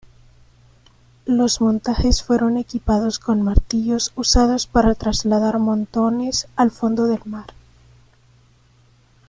Los 1.27 1.61
montajes 1.61 2.23
fueron 2.23 2.57
equipados 2.57 3.19
con 3.19 3.43
martillos 3.43 4.11
usados 4.15 4.65
para 4.65 4.95
trasladar 4.95 5.59
montones 5.59 6.47
al 6.55 6.71
fondo 6.71 7.05
del 7.05 7.21
mar. 7.25 7.45